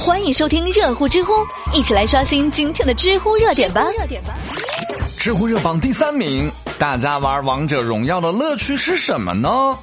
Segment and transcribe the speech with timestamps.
[0.00, 1.32] 欢迎收听热乎知乎，
[1.74, 3.82] 一起来刷新今天的知乎热点吧。
[3.98, 4.34] 热点吧
[5.18, 9.78] 知乎热榜第三名，大家玩王者荣耀的乐趣是什么呢？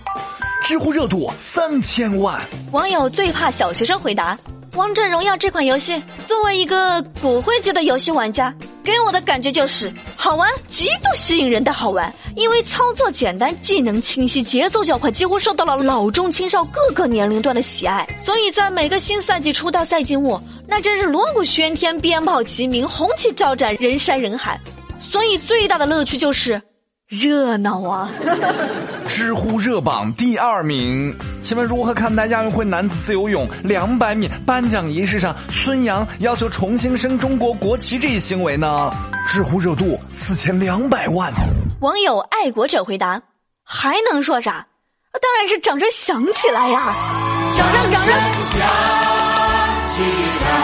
[0.63, 2.41] 知乎热度三千万。
[2.71, 4.35] 网友最怕小学生回答：
[4.73, 8.51] 王者荣耀这款游戏，作为一个骨灰级的游戏玩家，
[8.87, 12.11] 给我的感觉就是好玩，极度吸引人的好玩。
[12.37, 18.07] 因为操作简单，技能清晰，节奏较快，几乎受到了老中青少各个年龄段的喜爱。
[18.17, 24.57] 所以在每个新赛季初到赛季末，那真是锣鼓喧天，鞭炮齐鸣，红旗招展，人山人海。
[25.01, 26.61] 所以最大的乐趣就是
[27.07, 28.09] 热闹啊！
[29.07, 38.91] 知乎热榜第二名，请问如何看待亚运会男子自由泳两百米颁奖仪式上孙杨要求重新升中国国旗这一行为呢？
[39.25, 41.31] 知乎热度四千两百万。
[41.79, 43.21] 网友爱国者回答
[43.63, 44.67] ：“还能说啥？
[45.21, 46.93] 当然是掌声响起来呀！
[47.55, 48.01] 掌声，掌
[49.87, 50.55] 声！”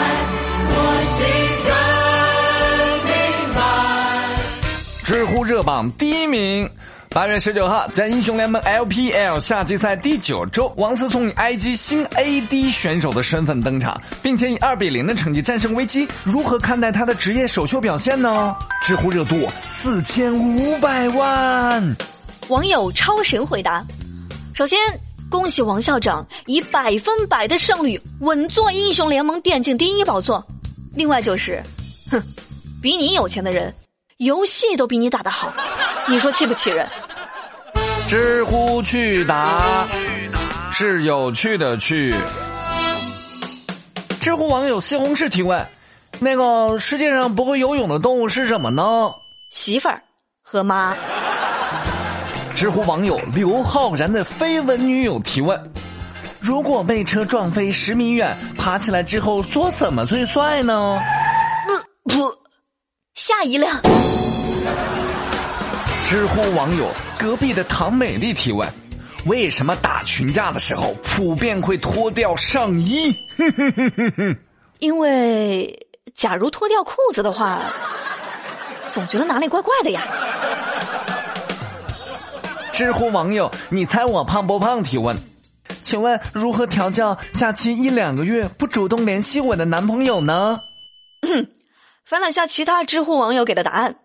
[5.04, 6.70] 知乎热榜第一名，
[7.10, 16.08] 八月十九号，在英雄联盟 LPL 夏季赛第九周，王思聪以 IG 新 AD 选手的身份登场，并且以二比零的成绩战胜危机。
[16.24, 18.56] 如何看待他的职业首秀表现呢？
[18.82, 21.96] 知乎热度四千五百万。
[22.48, 23.86] 网友超神回答：
[24.54, 24.80] 首先，
[25.30, 30.42] 恭喜王校长以百分百的胜率稳坐英雄联盟电竞第一宝座。
[30.96, 31.62] 另外就是，
[32.10, 32.24] 哼，
[32.82, 33.74] 比你有钱的人。
[34.24, 35.54] 游戏都比你打得好，
[36.08, 36.88] 你说气不气人？
[38.08, 39.88] 知乎趣答
[40.72, 42.16] 是有趣的趣。
[44.22, 45.68] 知乎网友西红柿提问：
[46.20, 49.12] 那个世界上不会游泳的动物是什么呢？
[49.52, 50.02] 媳妇儿
[50.42, 50.96] 和妈。
[52.56, 55.74] 知乎网友刘浩然的绯闻女友提问：
[56.40, 60.98] 如果被车撞飞十米远，爬起来之后说什么最帅呢？
[62.06, 62.43] 不。
[63.16, 63.80] 下一辆。
[66.04, 68.68] 知乎网友隔壁的唐美丽提问：
[69.26, 73.14] 为什么打群架的时候普遍会脱掉上衣？
[74.80, 77.62] 因为假如脱掉裤子的话，
[78.92, 80.02] 总觉得哪里怪怪的呀。
[82.72, 85.16] 知乎网友你猜我胖不胖提问：
[85.84, 90.58] 请问如何调教假期一两个月不主动联系我的男朋友呢？
[92.06, 93.96] 翻了下其他知乎网友给的答案，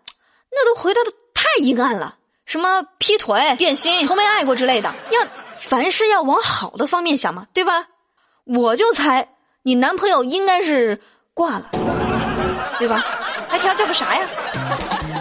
[0.51, 2.15] 那都回答的太阴暗了，
[2.45, 4.93] 什么劈腿、变心、从没爱过之类的。
[5.11, 5.21] 要
[5.59, 7.87] 凡事要往好的方面想嘛，对吧？
[8.45, 9.29] 我就猜
[9.63, 11.01] 你男朋友应该是
[11.33, 11.69] 挂了，
[12.79, 13.05] 对吧？
[13.49, 14.27] 还调教个啥呀？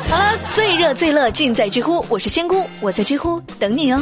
[0.09, 4.01] 好了，最热最乐尽在知乎，我是仙姑，我在知乎等你哦。